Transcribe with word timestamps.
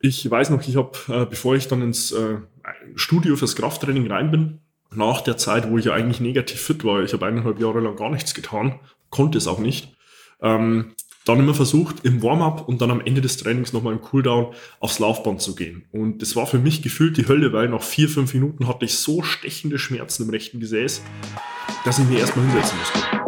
Ich 0.00 0.30
weiß 0.30 0.50
noch, 0.50 0.66
ich 0.66 0.76
habe, 0.76 0.92
äh, 1.08 1.26
bevor 1.26 1.56
ich 1.56 1.68
dann 1.68 1.82
ins 1.82 2.12
äh, 2.12 2.36
Studio 2.94 3.36
fürs 3.36 3.56
Krafttraining 3.56 4.10
rein 4.10 4.30
bin, 4.30 4.60
nach 4.90 5.20
der 5.20 5.36
Zeit, 5.36 5.70
wo 5.70 5.78
ich 5.78 5.86
ja 5.86 5.92
eigentlich 5.92 6.20
negativ 6.20 6.60
fit 6.60 6.84
war, 6.84 7.02
ich 7.02 7.12
habe 7.12 7.26
eineinhalb 7.26 7.60
Jahre 7.60 7.80
lang 7.80 7.96
gar 7.96 8.10
nichts 8.10 8.34
getan, 8.34 8.80
konnte 9.10 9.38
es 9.38 9.46
auch 9.46 9.58
nicht, 9.58 9.96
ähm, 10.40 10.94
dann 11.24 11.40
immer 11.40 11.54
versucht, 11.54 12.04
im 12.04 12.22
Warm-up 12.22 12.68
und 12.68 12.80
dann 12.80 12.90
am 12.90 13.02
Ende 13.02 13.20
des 13.20 13.36
Trainings 13.36 13.74
nochmal 13.74 13.92
im 13.92 14.00
Cooldown 14.00 14.54
aufs 14.80 14.98
Laufband 14.98 15.42
zu 15.42 15.54
gehen. 15.54 15.84
Und 15.92 16.22
das 16.22 16.36
war 16.36 16.46
für 16.46 16.58
mich 16.58 16.80
gefühlt 16.80 17.18
die 17.18 17.28
Hölle, 17.28 17.52
weil 17.52 17.68
nach 17.68 17.82
vier, 17.82 18.08
fünf 18.08 18.32
Minuten 18.32 18.66
hatte 18.66 18.86
ich 18.86 18.96
so 18.96 19.22
stechende 19.22 19.78
Schmerzen 19.78 20.22
im 20.22 20.30
rechten 20.30 20.58
Gesäß, 20.58 21.02
dass 21.84 21.98
ich 21.98 22.06
mir 22.06 22.20
erstmal 22.20 22.46
hinsetzen 22.46 22.78
musste. 22.78 23.27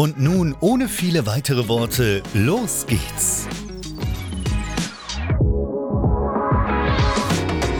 Und 0.00 0.20
nun, 0.20 0.54
ohne 0.60 0.88
viele 0.88 1.26
weitere 1.26 1.66
Worte, 1.66 2.22
los 2.32 2.86
geht's! 2.86 3.48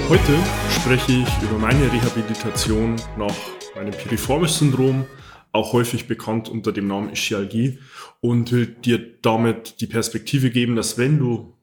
Heute 0.09 0.37
spreche 0.69 1.13
ich 1.13 1.43
über 1.45 1.61
meine 1.61 1.93
Rehabilitation 1.93 2.97
nach 3.17 3.37
meinem 3.77 3.93
Piriformis-Syndrom 3.93 5.07
auch 5.53 5.73
häufig 5.73 6.09
bekannt 6.09 6.49
unter 6.49 6.73
dem 6.73 6.89
Namen 6.89 7.11
Ischialgie 7.11 7.79
und 8.21 8.51
will 8.51 8.67
dir 8.67 9.21
damit 9.23 9.81
die 9.81 9.87
Perspektive 9.87 10.51
geben, 10.51 10.75
dass 10.75 10.99
wenn 10.99 11.21
du 11.21 11.57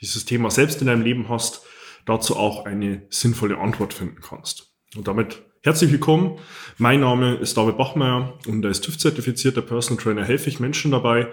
dieses 0.00 0.24
Thema 0.24 0.50
selbst 0.50 0.80
in 0.80 0.88
deinem 0.88 1.02
Leben 1.02 1.28
hast, 1.28 1.62
dazu 2.04 2.34
auch 2.34 2.64
eine 2.64 3.06
sinnvolle 3.10 3.58
Antwort 3.58 3.94
finden 3.94 4.20
kannst. 4.20 4.74
Und 4.96 5.06
damit 5.06 5.44
herzlich 5.62 5.92
willkommen. 5.92 6.38
Mein 6.78 7.00
Name 7.00 7.34
ist 7.34 7.56
David 7.56 7.76
Bachmeier 7.76 8.38
und 8.46 8.64
als 8.64 8.80
TÜV-zertifizierter 8.80 9.60
Personal 9.60 10.02
Trainer 10.02 10.24
helfe 10.24 10.48
ich 10.48 10.58
Menschen 10.58 10.90
dabei, 10.90 11.28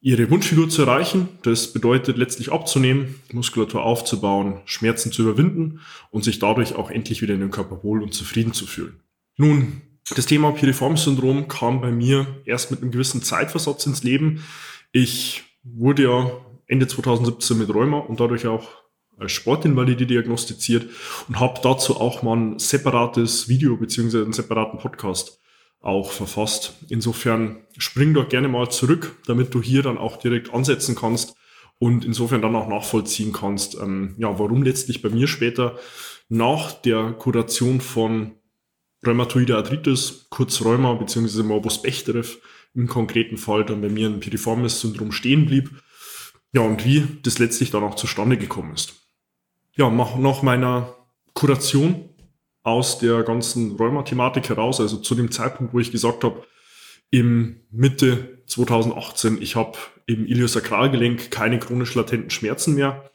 ihre 0.00 0.28
Wunschfigur 0.30 0.68
zu 0.68 0.82
erreichen. 0.82 1.28
Das 1.44 1.72
bedeutet 1.72 2.16
letztlich 2.16 2.50
abzunehmen, 2.50 3.20
Muskulatur 3.32 3.84
aufzubauen, 3.84 4.60
Schmerzen 4.64 5.12
zu 5.12 5.22
überwinden 5.22 5.80
und 6.10 6.24
sich 6.24 6.40
dadurch 6.40 6.74
auch 6.74 6.90
endlich 6.90 7.22
wieder 7.22 7.34
in 7.34 7.40
den 7.40 7.52
Körper 7.52 7.84
wohl 7.84 8.02
und 8.02 8.12
zufrieden 8.14 8.52
zu 8.52 8.66
fühlen. 8.66 9.00
Nun, 9.36 9.82
das 10.16 10.26
Thema 10.26 10.50
Piriformis-Syndrom 10.50 11.46
kam 11.46 11.80
bei 11.80 11.92
mir 11.92 12.26
erst 12.44 12.72
mit 12.72 12.82
einem 12.82 12.90
gewissen 12.90 13.22
Zeitversatz 13.22 13.86
ins 13.86 14.02
Leben. 14.02 14.42
Ich 14.90 15.44
wurde 15.62 16.02
ja 16.02 16.32
Ende 16.66 16.88
2017 16.88 17.58
mit 17.58 17.72
Rheuma 17.72 17.98
und 17.98 18.18
dadurch 18.18 18.48
auch 18.48 18.81
Sportinvalide 19.26 20.06
diagnostiziert 20.06 20.88
und 21.28 21.38
habe 21.38 21.60
dazu 21.62 22.00
auch 22.00 22.22
mal 22.22 22.36
ein 22.36 22.58
separates 22.58 23.48
Video 23.48 23.76
beziehungsweise 23.76 24.24
einen 24.24 24.32
separaten 24.32 24.78
Podcast 24.78 25.38
auch 25.80 26.12
verfasst. 26.12 26.74
Insofern 26.88 27.64
spring 27.76 28.14
doch 28.14 28.28
gerne 28.28 28.48
mal 28.48 28.70
zurück, 28.70 29.16
damit 29.26 29.52
du 29.54 29.62
hier 29.62 29.82
dann 29.82 29.98
auch 29.98 30.16
direkt 30.16 30.52
ansetzen 30.54 30.94
kannst 30.94 31.34
und 31.78 32.04
insofern 32.04 32.42
dann 32.42 32.54
auch 32.54 32.68
nachvollziehen 32.68 33.32
kannst, 33.32 33.74
ähm, 33.74 34.14
ja, 34.18 34.38
warum 34.38 34.62
letztlich 34.62 35.02
bei 35.02 35.08
mir 35.08 35.26
später 35.26 35.78
nach 36.28 36.72
der 36.72 37.12
Kuration 37.12 37.80
von 37.80 38.36
Rheumatoide 39.04 39.56
Arthritis, 39.56 40.26
kurz 40.30 40.62
Rheuma 40.64 40.94
bzw. 40.94 41.42
Morbus 41.42 41.82
Bechterew 41.82 42.26
im 42.74 42.86
konkreten 42.86 43.36
Fall 43.36 43.64
dann 43.64 43.80
bei 43.80 43.88
mir 43.88 44.08
ein 44.08 44.20
Piriformis-Syndrom 44.20 45.10
stehen 45.10 45.46
blieb. 45.46 45.70
Ja, 46.52 46.60
und 46.60 46.84
wie 46.84 47.04
das 47.22 47.38
letztlich 47.38 47.70
dann 47.70 47.82
auch 47.82 47.96
zustande 47.96 48.36
gekommen 48.36 48.74
ist. 48.74 49.01
Ja, 49.74 49.90
nach 49.90 50.42
meiner 50.42 50.94
Kuration 51.34 52.10
aus 52.62 52.98
der 52.98 53.22
ganzen 53.22 53.76
Rheuma-Thematik 53.76 54.48
heraus, 54.48 54.80
also 54.80 54.98
zu 54.98 55.14
dem 55.14 55.30
Zeitpunkt, 55.30 55.72
wo 55.72 55.80
ich 55.80 55.90
gesagt 55.90 56.24
habe, 56.24 56.44
im 57.10 57.60
Mitte 57.70 58.38
2018, 58.46 59.40
ich 59.40 59.56
habe 59.56 59.78
im 60.06 60.26
Iliosakralgelenk 60.26 61.30
keine 61.30 61.58
chronisch 61.58 61.94
latenten 61.94 62.30
Schmerzen 62.30 62.74
mehr, 62.74 63.10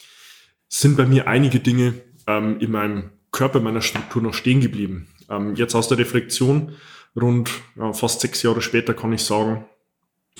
sind 0.67 0.97
bei 0.97 1.05
mir 1.05 1.27
einige 1.27 1.59
Dinge 1.59 1.93
ähm, 2.27 2.59
in 2.59 2.71
meinem 2.71 3.11
Körper, 3.31 3.59
meiner 3.59 3.81
Struktur 3.81 4.21
noch 4.21 4.33
stehen 4.33 4.61
geblieben. 4.61 5.07
Ähm, 5.29 5.55
jetzt 5.55 5.75
aus 5.75 5.87
der 5.87 5.97
Reflexion, 5.97 6.73
rund 7.15 7.49
ja, 7.75 7.93
fast 7.93 8.21
sechs 8.21 8.43
Jahre 8.43 8.61
später, 8.61 8.93
kann 8.93 9.13
ich 9.13 9.21
sagen, 9.21 9.65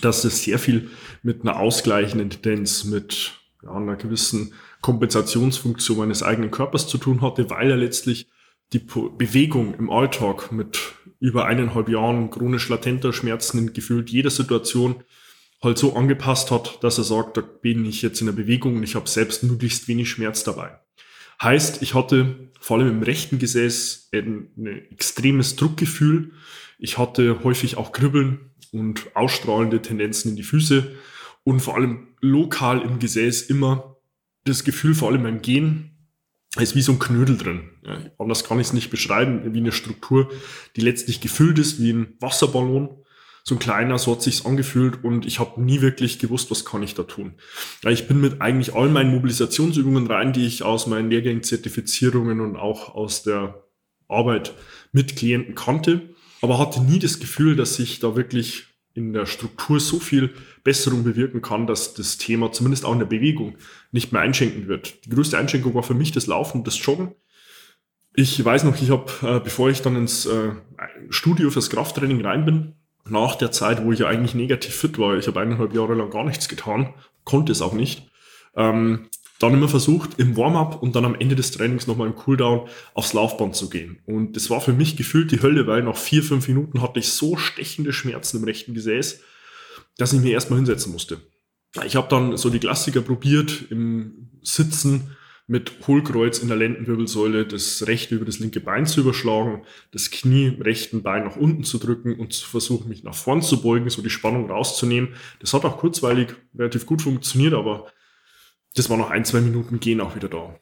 dass 0.02 0.24
es 0.24 0.44
sehr 0.44 0.60
viel 0.60 0.90
mit 1.24 1.42
einer 1.42 1.60
ausgleichenden 1.60 2.30
Tendenz, 2.30 2.84
mit 2.84 3.34
ja, 3.64 3.72
einer 3.72 3.96
gewissen 3.96 4.54
Kompensationsfunktion 4.82 5.98
meines 5.98 6.24
eigenen 6.24 6.52
Körpers 6.52 6.88
zu 6.88 6.98
tun 6.98 7.22
hatte, 7.22 7.50
weil 7.50 7.72
er 7.72 7.78
letztlich 7.78 8.28
die 8.74 8.80
Bewegung 8.80 9.74
im 9.76 9.90
Alltag 9.90 10.52
mit 10.52 10.94
über 11.20 11.46
eineinhalb 11.46 11.90
Jahren 11.90 12.30
chronisch 12.30 12.70
latenter 12.70 13.14
Schmerzen 13.14 13.60
in 13.60 13.74
gefühlt 13.74 14.10
jeder 14.10 14.30
Situation 14.30 15.04
halt 15.64 15.78
so 15.78 15.96
angepasst 15.96 16.52
hat, 16.52 16.84
dass 16.84 16.98
er 16.98 17.04
sagt, 17.04 17.38
da 17.38 17.42
bin 17.42 17.86
ich 17.86 18.02
jetzt 18.02 18.20
in 18.20 18.28
der 18.28 18.34
Bewegung 18.34 18.76
und 18.76 18.84
ich 18.84 18.96
habe 18.96 19.10
selbst 19.10 19.44
möglichst 19.44 19.88
wenig 19.88 20.10
Schmerz 20.10 20.44
dabei. 20.44 20.80
Heißt, 21.42 21.82
ich 21.82 21.94
hatte 21.94 22.52
vor 22.60 22.78
allem 22.78 22.90
im 22.90 23.04
rechten 23.04 23.40
Gesäß 23.40 24.10
ein, 24.14 24.50
ein 24.58 24.92
extremes 24.92 25.56
Druckgefühl. 25.56 26.32
Ich 26.78 26.98
hatte 26.98 27.44
häufig 27.44 27.78
auch 27.78 27.92
Kribbeln 27.92 28.52
und 28.72 29.16
ausstrahlende 29.16 29.82
Tendenzen 29.82 30.32
in 30.32 30.36
die 30.36 30.44
Füße 30.44 30.96
und 31.48 31.62
vor 31.62 31.76
allem 31.76 32.10
lokal 32.20 32.82
im 32.82 33.00
Gesäß 33.00 33.44
immer 33.44 33.96
das 34.44 34.66
Gefühl, 34.66 34.94
vor 34.94 35.10
allem 35.10 35.24
beim 35.24 35.42
Gehen, 35.42 35.92
ist 36.60 36.76
wie 36.76 36.82
so 36.82 36.92
ein 36.92 37.00
Knödel 37.00 37.38
drin. 37.38 37.70
Ja, 37.86 37.98
anders 38.18 38.44
kann 38.44 38.60
ich 38.60 38.68
es 38.68 38.74
nicht 38.74 38.90
beschreiben, 38.90 39.54
wie 39.54 39.60
eine 39.60 39.72
Struktur, 39.72 40.30
die 40.76 40.82
letztlich 40.82 41.22
gefüllt 41.22 41.58
ist 41.58 41.82
wie 41.82 41.94
ein 41.94 42.16
Wasserballon 42.20 42.98
so 43.46 43.56
ein 43.56 43.60
kleiner, 43.60 43.98
so 43.98 44.12
hat 44.12 44.22
sich's 44.22 44.46
angefühlt 44.46 45.06
und 45.06 45.26
ich 45.26 45.40
habe 45.40 45.62
nie 45.62 45.80
wirklich 45.80 46.20
gewusst, 46.20 46.52
was 46.52 46.66
kann 46.66 46.84
ich 46.84 46.96
da 46.96 47.04
tun. 47.04 47.36
Ja, 47.82 47.92
ich 47.92 48.10
bin 48.10 48.20
mit 48.20 48.42
eigentlich 48.42 48.76
all 48.76 48.90
meinen 48.90 49.12
Mobilisationsübungen 49.12 50.06
rein, 50.08 50.34
die 50.34 50.46
ich 50.46 50.64
aus 50.64 50.86
meinen 50.86 51.10
Lehrgängen, 51.10 51.44
Zertifizierungen 51.44 52.42
und 52.42 52.58
auch 52.58 52.94
aus 52.94 53.24
der 53.24 53.64
Arbeit 54.10 54.54
mit 54.92 55.16
Klienten 55.16 55.56
kannte, 55.56 56.10
aber 56.42 56.60
hatte 56.60 56.82
nie 56.82 57.00
das 57.00 57.22
Gefühl, 57.22 57.56
dass 57.56 57.80
ich 57.80 58.02
da 58.02 58.18
wirklich 58.18 58.67
in 58.98 59.14
der 59.14 59.28
Struktur 59.28 59.80
so 59.80 60.00
viel 60.00 60.34
Besserung 60.64 61.04
bewirken 61.04 61.44
kann, 61.44 61.68
dass 61.68 61.94
das 61.94 62.18
Thema 62.18 62.52
zumindest 62.52 62.84
auch 62.84 62.94
in 62.94 63.00
der 63.00 63.06
Bewegung 63.06 63.56
nicht 63.92 64.12
mehr 64.12 64.24
einschenken 64.24 64.68
wird. 64.68 65.06
Die 65.06 65.10
größte 65.12 65.38
Einschränkung 65.38 65.76
war 65.76 65.84
für 65.84 65.94
mich 65.94 66.12
das 66.12 66.26
Laufen, 66.26 66.64
das 66.64 66.84
Joggen. 66.84 67.14
Ich 68.16 68.44
weiß 68.44 68.64
noch, 68.64 68.82
ich 68.82 68.90
habe, 68.90 69.12
äh, 69.22 69.40
bevor 69.40 69.70
ich 69.70 69.84
dann 69.84 69.96
ins 69.96 70.26
äh, 70.26 70.50
Studio 71.12 71.52
fürs 71.52 71.70
Krafttraining 71.70 72.26
rein 72.26 72.44
bin, 72.44 72.74
nach 73.08 73.36
der 73.36 73.52
Zeit, 73.52 73.86
wo 73.86 73.92
ich 73.92 74.00
ja 74.00 74.08
eigentlich 74.08 74.34
negativ 74.34 74.74
fit 74.74 74.98
war, 74.98 75.16
ich 75.16 75.28
habe 75.28 75.40
eineinhalb 75.40 75.76
Jahre 75.76 75.94
lang 75.94 76.10
gar 76.10 76.26
nichts 76.26 76.50
getan, 76.50 76.96
konnte 77.24 77.52
es 77.52 77.62
auch 77.62 77.74
nicht, 77.74 78.10
ähm, 78.56 79.10
dann 79.40 79.54
immer 79.54 79.70
versucht, 79.70 80.20
im 80.20 80.36
Warm-up 80.36 80.82
und 80.82 80.96
dann 80.96 81.06
am 81.06 81.16
Ende 81.16 81.36
des 81.36 81.52
Trainings 81.52 81.88
nochmal 81.88 82.08
im 82.08 82.16
Cooldown 82.16 82.68
aufs 82.94 83.14
Laufband 83.14 83.56
zu 83.56 83.70
gehen. 83.70 84.00
Und 84.06 84.36
das 84.36 84.50
war 84.50 84.62
für 84.62 84.74
mich 84.74 84.98
gefühlt 84.98 85.32
die 85.32 85.42
Hölle, 85.42 85.68
weil 85.68 85.84
nach 85.84 85.98
vier, 85.98 86.24
fünf 86.24 86.48
Minuten 86.48 86.82
hatte 86.82 87.00
ich 87.00 87.10
so 87.10 87.38
stechende 87.38 87.94
Schmerzen 87.94 88.38
im 88.38 88.44
rechten 88.44 88.74
Gesäß, 88.74 89.22
dass 89.98 90.14
ich 90.14 90.22
mir 90.22 90.32
erstmal 90.32 90.58
hinsetzen 90.58 90.92
musste. 90.92 91.22
Ich 91.86 91.96
habe 91.96 92.08
dann 92.10 92.38
so 92.38 92.50
die 92.50 92.60
Klassiker 92.60 93.02
probiert, 93.02 93.66
im 93.70 94.30
Sitzen 94.42 95.16
mit 95.50 95.88
Hohlkreuz 95.88 96.40
in 96.40 96.50
der 96.50 96.58
Lendenwirbelsäule 96.58 97.46
das 97.46 97.88
rechte 97.88 98.16
über 98.16 98.26
das 98.26 98.40
linke 98.40 98.60
Bein 98.60 98.86
zu 98.86 99.00
überschlagen, 99.00 99.64
das 99.92 100.12
Knie 100.12 100.48
im 100.48 100.62
rechten 100.62 101.04
Bein 101.04 101.24
nach 101.24 101.38
unten 101.38 101.64
zu 101.64 101.78
drücken 101.78 102.20
und 102.20 102.34
zu 102.34 102.46
versuchen, 102.48 102.90
mich 102.90 103.04
nach 103.04 103.16
vorn 103.16 103.42
zu 103.42 103.62
beugen, 103.62 103.90
so 103.90 104.02
die 104.02 104.10
Spannung 104.10 104.50
rauszunehmen. 104.52 105.14
Das 105.40 105.54
hat 105.54 105.64
auch 105.64 105.78
kurzweilig 105.78 106.36
relativ 106.58 106.86
gut 106.86 107.02
funktioniert, 107.02 107.54
aber 107.54 107.88
das 108.78 108.90
war 108.90 108.98
nach 108.98 109.10
ein, 109.10 109.26
zwei 109.26 109.42
Minuten 109.42 109.80
gehen 109.80 110.02
auch 110.02 110.16
wieder 110.16 110.30
da. 110.30 110.60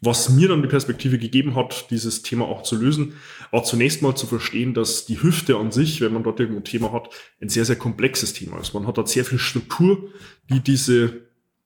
Was 0.00 0.28
mir 0.28 0.48
dann 0.48 0.60
die 0.60 0.68
Perspektive 0.68 1.18
gegeben 1.18 1.54
hat, 1.54 1.90
dieses 1.90 2.22
Thema 2.22 2.44
auch 2.44 2.62
zu 2.62 2.76
lösen, 2.76 3.14
war 3.50 3.64
zunächst 3.64 4.02
mal 4.02 4.14
zu 4.14 4.26
verstehen, 4.26 4.74
dass 4.74 5.06
die 5.06 5.22
Hüfte 5.22 5.56
an 5.56 5.72
sich, 5.72 6.00
wenn 6.00 6.12
man 6.12 6.24
dort 6.24 6.40
irgendwo 6.40 6.60
ein 6.60 6.64
Thema 6.64 6.92
hat, 6.92 7.08
ein 7.40 7.48
sehr, 7.48 7.64
sehr 7.64 7.76
komplexes 7.76 8.34
Thema 8.34 8.60
ist. 8.60 8.74
Man 8.74 8.86
hat 8.86 8.98
dort 8.98 9.08
sehr 9.08 9.24
viel 9.24 9.38
Struktur, 9.38 10.10
die 10.50 10.60
diese, 10.60 11.22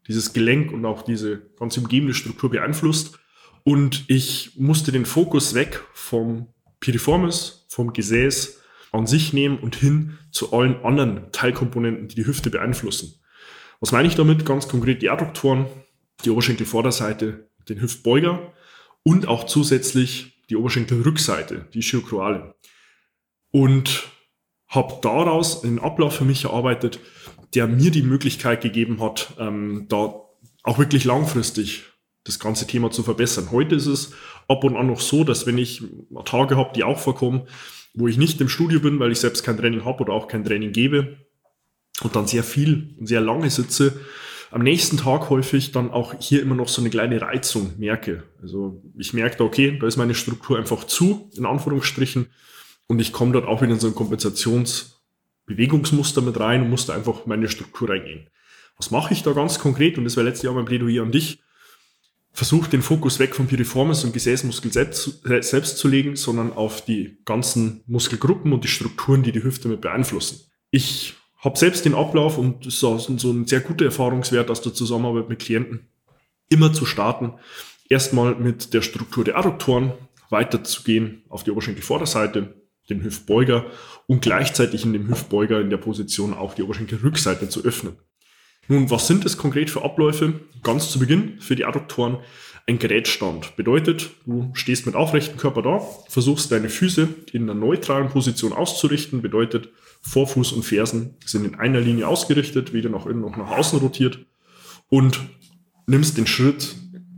dieses 0.06 0.32
Gelenk 0.35 0.73
und 0.73 0.85
auch 0.85 1.02
diese 1.02 1.43
ganz 1.58 1.76
umgebende 1.79 2.14
Struktur 2.14 2.50
beeinflusst. 2.50 3.19
Und 3.64 4.05
ich 4.06 4.52
musste 4.56 4.93
den 4.93 5.05
Fokus 5.05 5.55
weg 5.55 5.82
vom 5.93 6.46
Piriformis, 6.81 7.67
vom 7.69 7.93
Gesäß 7.93 8.61
an 8.93 9.06
sich 9.06 9.32
nehmen 9.32 9.58
und 9.58 9.75
hin 9.75 10.19
zu 10.31 10.52
allen 10.52 10.76
anderen 10.85 11.32
Teilkomponenten, 11.32 12.08
die 12.08 12.14
die 12.14 12.26
Hüfte 12.26 12.50
beeinflussen. 12.50 13.14
Was 13.81 13.93
meine 13.93 14.09
ich 14.09 14.17
damit? 14.17 14.45
Ganz 14.45 14.69
konkret 14.69 15.03
die 15.03 15.11
Adduktoren, 15.11 15.67
die 16.25 16.31
Oberschenkelvorderseite, 16.31 17.49
den 17.69 17.81
Hüftbeuger 17.81 18.53
und 19.05 19.29
auch 19.29 19.45
zusätzlich 19.45 20.43
die 20.51 20.57
Oberschenkelrückseite, 20.57 21.67
die 21.73 21.83
Schiokroale. 21.83 22.55
Und 23.51 24.09
habe 24.67 24.99
daraus 25.01 25.65
einen 25.65 25.79
Ablauf 25.79 26.17
für 26.17 26.25
mich 26.25 26.45
erarbeitet, 26.45 27.01
der 27.55 27.67
mir 27.67 27.91
die 27.91 28.03
Möglichkeit 28.03 28.61
gegeben 28.61 29.01
hat, 29.01 29.35
ähm, 29.39 29.87
da 29.89 30.15
auch 30.65 30.79
wirklich 30.79 31.05
langfristig 31.05 31.85
das 32.25 32.39
ganze 32.39 32.67
Thema 32.67 32.91
zu 32.91 33.03
verbessern. 33.03 33.51
Heute 33.53 33.77
ist 33.77 33.87
es 33.87 34.13
ab 34.49 34.65
und 34.65 34.77
an 34.77 34.89
noch 34.89 35.01
so, 35.01 35.25
dass 35.25 35.47
wenn 35.47 35.57
ich 35.57 35.83
Tage 36.27 36.57
habe, 36.57 36.73
die 36.75 36.85
auch 36.85 36.99
vorkommen, 36.99 37.49
wo 37.95 38.07
ich 38.07 38.19
nicht 38.19 38.41
im 38.43 38.51
Studio 38.51 38.81
bin, 38.81 38.99
weil 38.99 39.13
ich 39.13 39.21
selbst 39.21 39.45
kein 39.45 39.57
Training 39.57 39.87
habe 39.87 40.03
oder 40.03 40.13
auch 40.13 40.29
kein 40.29 40.45
Training 40.45 40.73
gebe 40.73 41.28
und 42.03 42.17
dann 42.17 42.27
sehr 42.27 42.45
viel 42.45 42.95
und 42.99 43.06
sehr 43.06 43.21
lange 43.21 43.50
sitze, 43.50 44.00
am 44.50 44.62
nächsten 44.62 44.97
Tag 44.97 45.29
häufig 45.29 45.73
dann 45.73 45.91
auch 45.91 46.15
hier 46.19 46.41
immer 46.41 46.55
noch 46.55 46.69
so 46.69 46.81
eine 46.81 46.89
kleine 46.91 47.21
Reizung 47.21 47.75
merke. 47.77 48.23
Also 48.41 48.83
ich 48.97 49.12
merke 49.12 49.37
da, 49.37 49.45
okay, 49.45 49.77
da 49.79 49.87
ist 49.87 49.99
meine 49.99 50.15
Struktur 50.15 50.59
einfach 50.59 50.85
zu, 50.85 51.31
in 51.37 51.45
Anführungsstrichen, 51.45 52.29
und 52.91 53.00
ich 53.00 53.12
komme 53.12 53.33
dort 53.33 53.47
auch 53.47 53.61
wieder 53.61 53.75
in 53.75 53.81
so 53.81 53.89
ein 53.89 53.95
Kompensationsbewegungsmuster 53.95 56.23
mit 56.23 56.41
rein 56.41 56.62
und 56.62 56.71
muss 56.71 56.87
da 56.87 56.95
einfach 56.95 57.27
meine 57.27 57.50
Struktur 57.50 57.91
reingehen. 57.91 58.31
Was 58.79 58.91
mache 58.91 59.12
ich 59.12 59.23
da 59.23 59.33
ganz 59.33 59.59
konkret? 59.59 59.99
Und 59.99 60.05
das 60.05 60.17
war 60.17 60.25
letztes 60.25 60.45
Jahr 60.45 60.55
mein 60.55 60.65
Plädoyer 60.65 61.03
an 61.03 61.12
dich. 61.12 61.43
Versuch 62.33 62.67
den 62.67 62.81
Fokus 62.81 63.19
weg 63.19 63.35
vom 63.35 63.47
Piriformis 63.47 64.05
und 64.05 64.15
Gesäßmuskel 64.15 64.73
selbst, 64.73 65.21
selbst 65.41 65.77
zu 65.77 65.87
legen, 65.87 66.17
sondern 66.17 66.50
auf 66.50 66.83
die 66.83 67.19
ganzen 67.27 67.83
Muskelgruppen 67.87 68.55
und 68.55 68.65
die 68.65 68.69
Strukturen, 68.69 69.23
die 69.23 69.33
die 69.33 69.43
Hüfte 69.43 69.69
mit 69.69 69.83
beeinflussen. 69.83 70.50
Ich 70.71 71.18
habe 71.38 71.58
selbst 71.58 71.85
den 71.85 71.94
Ablauf 71.94 72.37
und 72.37 72.67
ist 72.67 72.81
so 72.81 72.96
ein 73.08 73.46
sehr 73.46 73.61
guter 73.61 73.85
Erfahrungswert 73.85 74.50
aus 74.50 74.61
der 74.61 74.75
Zusammenarbeit 74.75 75.29
mit 75.29 75.38
Klienten, 75.38 75.88
immer 76.49 76.73
zu 76.73 76.85
starten. 76.85 77.35
Erstmal 77.88 78.35
mit 78.35 78.75
der 78.75 78.82
Struktur 78.82 79.25
der 79.25 79.38
Adduktoren 79.38 79.93
weiterzugehen 80.31 81.23
auf 81.29 81.44
die 81.44 81.50
Oberschenkelvorderseite, 81.50 82.55
den 82.90 83.02
Hüftbeuger 83.02 83.67
und 84.06 84.23
gleichzeitig 84.23 84.85
in 84.85 84.93
dem 84.93 85.08
Hüftbeuger 85.08 85.61
in 85.61 85.70
der 85.70 85.76
Position 85.76 86.35
auch 86.35 86.55
die 86.55 86.62
Oberschenkelrückseite 86.62 87.49
zu 87.49 87.64
öffnen. 87.64 87.96
Nun, 88.69 88.91
was 88.91 89.06
sind 89.06 89.25
das 89.25 89.38
konkret 89.38 89.70
für 89.70 89.82
Abläufe? 89.82 90.41
Ganz 90.62 90.91
zu 90.91 90.99
Beginn 90.99 91.41
für 91.41 91.56
die 91.56 91.65
Adduktoren 91.65 92.19
ein 92.67 92.79
Gerätstand. 92.79 93.56
Bedeutet, 93.56 94.11
du 94.26 94.50
stehst 94.53 94.85
mit 94.85 94.94
aufrechtem 94.94 95.38
Körper 95.38 95.62
da, 95.62 95.81
versuchst 96.09 96.53
deine 96.53 96.69
Füße 96.69 97.09
in 97.32 97.44
einer 97.44 97.55
neutralen 97.55 98.11
Position 98.11 98.53
auszurichten. 98.53 99.23
Bedeutet, 99.23 99.70
Vorfuß 100.03 100.53
und 100.53 100.65
Fersen 100.65 101.15
sind 101.25 101.47
in 101.47 101.55
einer 101.55 101.81
Linie 101.81 102.06
ausgerichtet, 102.06 102.75
weder 102.75 102.91
nach 102.91 103.06
innen 103.06 103.23
noch 103.23 103.38
nach 103.38 103.50
außen 103.50 103.79
rotiert. 103.79 104.26
Und 104.91 105.19
nimmst 105.87 106.19
den 106.19 106.26
Schritt, 106.26 106.75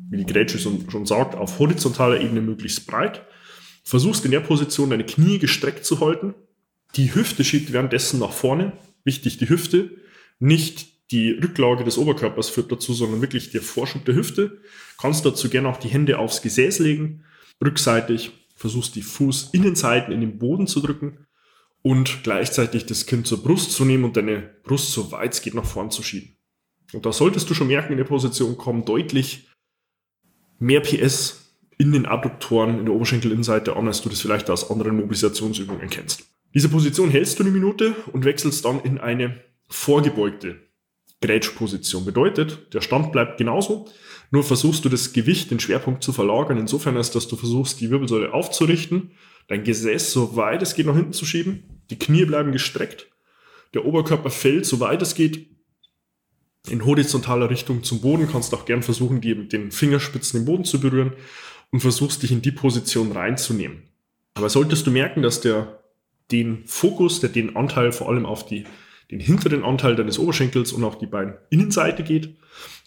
wie 0.09 0.19
die 0.19 0.33
Grätsche 0.33 0.59
schon 0.59 1.07
sagt, 1.07 1.35
auf 1.35 1.59
horizontaler 1.59 2.21
Ebene 2.21 2.43
möglichst 2.43 2.87
breit. 2.87 3.23
Versuchst 3.83 4.25
in 4.25 4.31
der 4.31 4.41
Position 4.41 4.91
deine 4.91 5.05
Knie 5.05 5.41
gestreckt 5.41 5.85
zu 5.85 5.99
halten. 5.99 6.35
Die 6.95 7.13
Hüfte 7.13 7.43
schiebt 7.43 7.73
währenddessen 7.73 8.21
nach 8.21 8.33
vorne. 8.33 8.73
Wichtig, 9.03 9.39
die 9.39 9.49
Hüfte, 9.49 9.91
nicht 10.39 10.90
die 11.11 11.33
Rücklage 11.33 11.85
des 11.85 11.99
Oberkörpers 11.99 12.51
führt 12.51 12.71
dazu, 12.71 12.93
sondern 12.93 13.21
wirklich 13.21 13.51
der 13.51 13.63
Vorschub 13.63 14.05
der 14.05 14.15
Hüfte. 14.15 14.61
Kannst 14.99 15.27
dazu 15.27 15.49
gerne 15.51 15.69
auch 15.69 15.79
die 15.79 15.89
Hände 15.89 16.19
aufs 16.19 16.43
Gesäß 16.43 16.79
legen, 16.79 17.25
rückseitig, 17.65 18.33
versuchst 18.55 18.95
die 18.95 19.03
Fußinnenseiten 19.03 20.13
in 20.13 20.21
den 20.21 20.39
Boden 20.39 20.67
zu 20.67 20.81
drücken 20.81 21.27
und 21.83 22.23
gleichzeitig 22.23 22.87
das 22.87 23.07
Kind 23.07 23.27
zur 23.27 23.43
Brust 23.43 23.73
zu 23.73 23.85
nehmen 23.85 24.05
und 24.05 24.17
deine 24.17 24.43
Brust 24.63 24.93
so 24.93 25.11
weit 25.13 25.33
es 25.33 25.43
geht 25.43 25.55
nach 25.55 25.65
vorn 25.65 25.91
zu 25.91 26.03
schieben. 26.03 26.37
Und 26.93 27.07
da 27.07 27.13
solltest 27.13 27.49
du 27.49 27.55
schon 27.55 27.69
merken, 27.69 27.93
in 27.93 27.99
der 27.99 28.05
Position 28.05 28.57
kommen 28.57 28.85
deutlich 28.85 29.49
mehr 30.59 30.81
PS 30.81 31.57
in 31.79 31.93
den 31.93 32.05
Adduktoren 32.05 32.79
in 32.79 32.85
der 32.85 32.95
Oberschenkelinnenseite 32.95 33.75
an, 33.75 33.87
als 33.87 34.03
du 34.03 34.11
das 34.11 34.21
vielleicht 34.21 34.51
aus 34.51 34.71
anderen 34.71 34.97
Mobilisationsübungen 34.97 35.89
kennst. 35.89 36.25
Diese 36.53 36.69
Position 36.69 37.11
hältst 37.11 37.39
du 37.39 37.45
eine 37.45 37.53
Minute 37.53 37.95
und 38.13 38.25
wechselst 38.25 38.65
dann 38.65 38.81
in 38.81 38.99
eine 38.99 39.41
vorgebeugte 39.69 40.61
Grätschposition. 41.21 42.05
Bedeutet, 42.05 42.73
der 42.73 42.81
Stand 42.81 43.13
bleibt 43.13 43.39
genauso, 43.39 43.87
nur 44.31 44.45
versuchst 44.45 44.85
du 44.85 44.89
das 44.89 45.13
Gewicht, 45.13 45.51
den 45.51 45.61
Schwerpunkt 45.61 46.03
zu 46.03 46.13
verlagern, 46.13 46.59
insofern 46.59 46.97
als 46.97 47.11
dass 47.11 47.29
du 47.29 47.37
versuchst, 47.37 47.81
die 47.81 47.91
Wirbelsäule 47.91 48.33
aufzurichten, 48.33 49.13
dein 49.49 49.65
Gesäß 49.65 50.13
so 50.13 50.37
weit 50.37 50.63
es 50.63 50.75
geht 50.75 50.87
nach 50.87 50.97
hinten 50.97 51.13
zu 51.13 51.25
schieben, 51.25 51.83
die 51.91 51.99
Knie 51.99 52.25
bleiben 52.25 52.53
gestreckt, 52.53 53.09
der 53.75 53.85
Oberkörper 53.85 54.31
fällt 54.31 54.67
so 54.67 54.81
weit 54.81 55.03
es 55.03 55.15
geht 55.15 55.49
in 56.69 56.85
horizontaler 56.85 57.51
Richtung 57.51 57.83
zum 57.83 58.01
Boden, 58.01 58.29
kannst 58.31 58.55
auch 58.55 58.65
gern 58.65 58.83
versuchen, 58.83 59.21
die 59.21 59.35
mit 59.35 59.53
den 59.53 59.71
Fingerspitzen 59.71 60.41
den 60.41 60.47
Boden 60.47 60.65
zu 60.65 60.81
berühren 60.81 61.15
und 61.71 61.81
versuchst 61.81 62.23
dich 62.23 62.33
in 62.33 62.43
die 62.43 62.53
Position 62.53 63.13
reinzunehmen. 63.13 63.83
Aber 64.35 64.51
solltest 64.51 64.87
du 64.87 64.91
merken, 64.91 65.23
dass 65.23 65.41
der 65.41 65.83
den 66.31 66.65
Fokus, 66.67 67.21
der 67.21 67.31
den 67.31 67.57
Anteil 67.57 67.93
vor 67.93 68.09
allem 68.09 68.27
auf 68.27 68.47
die 68.47 68.65
den 69.11 69.21
hinteren 69.21 69.65
Anteil 69.65 69.97
deines 69.97 70.19
Oberschenkels 70.19 70.73
und 70.73 70.85
auch 70.85 70.95
die 70.95 71.07
Beininnenseite 71.07 72.03
geht. 72.03 72.37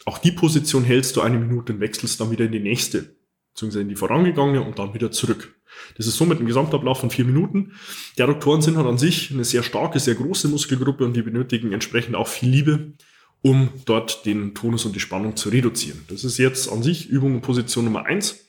Auch 0.06 0.18
die 0.18 0.32
Position 0.32 0.84
hältst 0.84 1.16
du 1.16 1.22
eine 1.22 1.38
Minute 1.38 1.74
und 1.74 1.80
wechselst 1.80 2.20
dann 2.20 2.32
wieder 2.32 2.46
in 2.46 2.52
die 2.52 2.60
nächste, 2.60 3.16
beziehungsweise 3.54 3.82
in 3.82 3.90
die 3.90 3.96
vorangegangene 3.96 4.62
und 4.62 4.80
dann 4.80 4.94
wieder 4.94 5.12
zurück. 5.12 5.56
Das 5.98 6.08
ist 6.08 6.18
somit 6.18 6.40
ein 6.40 6.46
Gesamtablauf 6.46 7.00
von 7.00 7.10
vier 7.10 7.26
Minuten. 7.26 7.74
Die 8.18 8.24
Adduktoren 8.24 8.62
sind 8.62 8.78
halt 8.78 8.88
an 8.88 8.98
sich 8.98 9.32
eine 9.32 9.44
sehr 9.44 9.64
starke, 9.64 10.00
sehr 10.00 10.16
große 10.16 10.48
Muskelgruppe 10.48 11.04
und 11.06 11.16
die 11.16 11.22
benötigen 11.22 11.72
entsprechend 11.74 12.16
auch 12.16 12.28
viel 12.28 12.50
Liebe, 12.50 12.94
um 13.42 13.70
dort 13.86 14.26
den 14.26 14.54
Tonus 14.54 14.86
und 14.86 14.96
die 14.96 15.00
Spannung 15.00 15.36
zu 15.36 15.50
reduzieren. 15.50 16.06
Das 16.08 16.24
ist 16.24 16.38
jetzt 16.38 16.72
an 16.72 16.84
sich 16.84 17.10
Übung 17.10 17.36
und 17.36 17.42
Position 17.42 17.86
Nummer 17.86 18.06
eins. 18.06 18.46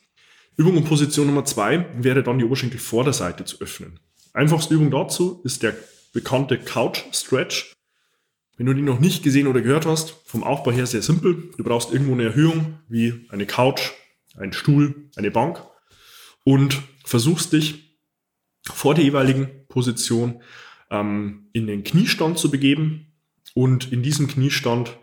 Übung 0.56 0.76
und 0.76 0.84
Position 0.84 1.26
Nummer 1.26 1.44
zwei 1.44 1.86
wäre 1.98 2.22
dann 2.22 2.38
die 2.38 2.44
Oberschenkelvorderseite 2.44 3.44
zu 3.44 3.60
öffnen. 3.60 3.98
Einfachste 4.32 4.74
Übung 4.74 4.90
dazu 4.90 5.40
ist 5.44 5.62
der 5.62 5.74
bekannte 6.12 6.58
Couch 6.58 7.02
Stretch. 7.12 7.73
Wenn 8.56 8.66
du 8.66 8.74
die 8.74 8.82
noch 8.82 9.00
nicht 9.00 9.22
gesehen 9.22 9.46
oder 9.46 9.60
gehört 9.60 9.86
hast, 9.86 10.10
vom 10.26 10.44
Aufbau 10.44 10.70
her 10.70 10.86
sehr 10.86 11.02
simpel. 11.02 11.50
Du 11.56 11.64
brauchst 11.64 11.92
irgendwo 11.92 12.12
eine 12.12 12.24
Erhöhung 12.24 12.78
wie 12.88 13.26
eine 13.30 13.46
Couch, 13.46 13.90
ein 14.36 14.52
Stuhl, 14.52 15.08
eine 15.16 15.30
Bank 15.30 15.60
und 16.44 16.82
versuchst 17.04 17.52
dich 17.52 17.98
vor 18.62 18.94
der 18.94 19.04
jeweiligen 19.04 19.66
Position 19.68 20.40
ähm, 20.90 21.48
in 21.52 21.66
den 21.66 21.84
Kniestand 21.84 22.38
zu 22.38 22.50
begeben 22.50 23.12
und 23.54 23.92
in 23.92 24.02
diesem 24.02 24.28
Kniestand 24.28 24.96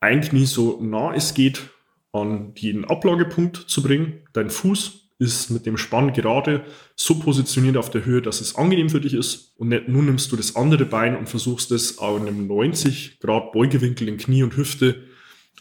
ein 0.00 0.20
Knie 0.20 0.46
so 0.46 0.80
nah 0.82 1.14
es 1.14 1.34
geht 1.34 1.70
an 2.12 2.54
den 2.54 2.84
Ablagepunkt 2.84 3.56
zu 3.56 3.82
bringen, 3.82 4.24
dein 4.32 4.50
Fuß 4.50 5.07
ist 5.18 5.50
mit 5.50 5.66
dem 5.66 5.76
Spann 5.76 6.12
gerade 6.12 6.64
so 6.94 7.18
positioniert 7.18 7.76
auf 7.76 7.90
der 7.90 8.04
Höhe, 8.04 8.22
dass 8.22 8.40
es 8.40 8.54
angenehm 8.54 8.88
für 8.88 9.00
dich 9.00 9.14
ist 9.14 9.52
und 9.56 9.68
nicht 9.68 9.88
nun 9.88 10.06
nimmst 10.06 10.30
du 10.30 10.36
das 10.36 10.54
andere 10.54 10.84
Bein 10.84 11.16
und 11.16 11.28
versuchst 11.28 11.72
es 11.72 11.98
auf 11.98 12.20
einem 12.20 12.46
90 12.46 13.18
Grad 13.20 13.52
Beugewinkel 13.52 14.08
in 14.08 14.16
Knie 14.16 14.44
und 14.44 14.56
Hüfte 14.56 15.02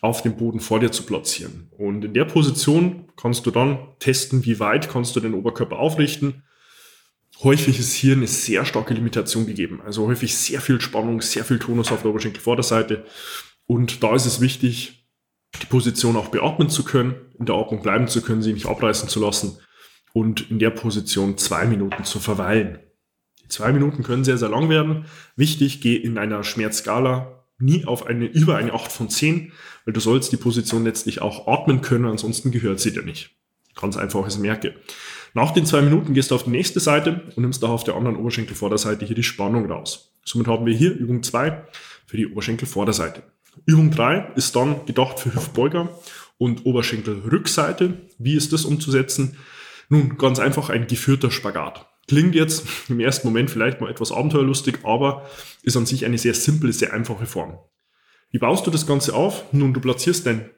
auf 0.01 0.21
dem 0.21 0.37
Boden 0.37 0.59
vor 0.59 0.79
dir 0.79 0.91
zu 0.91 1.03
platzieren. 1.03 1.71
Und 1.71 2.05
in 2.05 2.13
der 2.13 2.25
Position 2.25 3.07
kannst 3.15 3.47
du 3.47 3.51
dann 3.51 3.79
testen, 3.99 4.45
wie 4.45 4.59
weit 4.59 4.89
kannst 4.89 5.15
du 5.15 5.19
den 5.19 5.33
Oberkörper 5.33 5.79
aufrichten. 5.79 6.43
Häufig 7.41 7.79
ist 7.79 7.93
hier 7.93 8.13
eine 8.13 8.27
sehr 8.27 8.63
starke 8.63 8.93
Limitation 8.93 9.47
gegeben. 9.47 9.81
Also 9.83 10.05
häufig 10.07 10.35
sehr 10.35 10.61
viel 10.61 10.79
Spannung, 10.81 11.21
sehr 11.21 11.43
viel 11.43 11.57
Tonus 11.57 11.91
auf 11.91 12.03
der 12.03 12.11
Oberschenkelvorderseite. 12.11 13.05
Und 13.65 14.03
da 14.03 14.15
ist 14.15 14.27
es 14.27 14.39
wichtig, 14.39 15.06
die 15.61 15.65
Position 15.65 16.15
auch 16.15 16.29
beatmen 16.29 16.69
zu 16.69 16.83
können, 16.83 17.15
in 17.39 17.45
der 17.45 17.55
Atmung 17.55 17.81
bleiben 17.81 18.07
zu 18.07 18.21
können, 18.21 18.41
sie 18.41 18.53
nicht 18.53 18.67
abreißen 18.67 19.09
zu 19.09 19.19
lassen 19.19 19.57
und 20.13 20.49
in 20.49 20.59
der 20.59 20.69
Position 20.69 21.37
zwei 21.37 21.65
Minuten 21.65 22.03
zu 22.03 22.19
verweilen. 22.19 22.79
Die 23.43 23.47
zwei 23.47 23.71
Minuten 23.71 24.03
können 24.03 24.23
sehr, 24.23 24.37
sehr 24.37 24.49
lang 24.49 24.69
werden. 24.69 25.05
Wichtig, 25.35 25.81
geh 25.81 25.95
in 25.95 26.17
einer 26.17 26.43
Schmerzskala 26.43 27.45
nie 27.59 27.85
auf 27.85 28.05
eine, 28.05 28.25
über 28.25 28.57
eine 28.57 28.73
8 28.73 28.91
von 28.91 29.09
10, 29.09 29.51
weil 29.85 29.93
du 29.93 29.99
sollst 29.99 30.31
die 30.31 30.37
Position 30.37 30.83
letztlich 30.83 31.21
auch 31.21 31.47
atmen 31.47 31.81
können, 31.81 32.05
ansonsten 32.05 32.51
gehört 32.51 32.79
sie 32.79 32.93
dir 32.93 33.03
nicht. 33.03 33.31
Ganz 33.75 33.97
einfaches 33.97 34.37
Merke. 34.37 34.75
Nach 35.33 35.51
den 35.51 35.65
zwei 35.65 35.81
Minuten 35.81 36.13
gehst 36.13 36.31
du 36.31 36.35
auf 36.35 36.43
die 36.43 36.49
nächste 36.49 36.79
Seite 36.79 37.21
und 37.35 37.37
nimmst 37.37 37.61
da 37.61 37.67
auf 37.67 37.83
der 37.83 37.95
anderen 37.95 38.17
Oberschenkelvorderseite 38.17 39.05
hier 39.05 39.15
die 39.15 39.23
Spannung 39.23 39.71
raus. 39.71 40.13
Somit 40.25 40.47
haben 40.47 40.65
wir 40.65 40.75
hier 40.75 40.91
Übung 40.91 41.23
2 41.23 41.63
für 42.05 42.17
die 42.17 42.27
Oberschenkelvorderseite. 42.27 43.23
Übung 43.65 43.91
3 43.91 44.33
ist 44.35 44.55
dann 44.55 44.85
gedacht 44.85 45.19
für 45.19 45.33
Hüftbeuger 45.33 45.89
und 46.37 46.65
Oberschenkelrückseite. 46.65 47.93
Wie 48.17 48.35
ist 48.35 48.53
das 48.53 48.65
umzusetzen? 48.65 49.37
Nun, 49.89 50.17
ganz 50.17 50.39
einfach 50.39 50.69
ein 50.69 50.87
geführter 50.87 51.31
Spagat. 51.31 51.87
Klingt 52.07 52.35
jetzt 52.35 52.65
im 52.89 52.99
ersten 52.99 53.27
Moment 53.27 53.51
vielleicht 53.51 53.81
mal 53.81 53.89
etwas 53.89 54.11
abenteuerlustig, 54.11 54.79
aber 54.83 55.29
ist 55.63 55.75
an 55.75 55.85
sich 55.85 56.05
eine 56.05 56.17
sehr 56.17 56.33
simple, 56.33 56.71
sehr 56.71 56.93
einfache 56.93 57.25
Form. 57.25 57.57
Wie 58.31 58.39
baust 58.39 58.67
du 58.67 58.71
das 58.71 58.85
Ganze 58.85 59.13
auf? 59.13 59.51
Nun, 59.53 59.73
du 59.73 59.79
platzierst 59.79 60.25
dein 60.25 60.49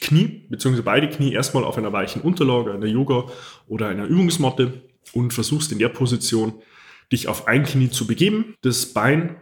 Knie, 0.00 0.46
beziehungsweise 0.50 0.82
beide 0.82 1.08
Knie 1.08 1.32
erstmal 1.32 1.64
auf 1.64 1.78
einer 1.78 1.92
weichen 1.92 2.22
Unterlage, 2.22 2.72
einer 2.72 2.86
Yoga- 2.86 3.26
oder 3.66 3.88
einer 3.88 4.06
Übungsmatte 4.06 4.82
und 5.12 5.32
versuchst 5.32 5.72
in 5.72 5.78
der 5.78 5.88
Position, 5.88 6.54
dich 7.12 7.28
auf 7.28 7.46
ein 7.46 7.64
Knie 7.64 7.90
zu 7.90 8.06
begeben. 8.06 8.54
Das 8.62 8.92
Bein 8.92 9.36